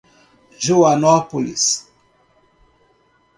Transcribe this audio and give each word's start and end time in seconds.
Joanópolis 0.57 1.87